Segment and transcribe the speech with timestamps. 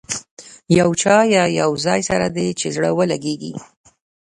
[0.79, 3.53] یو چا یا یو ځای سره چې دې زړه ولګېږي.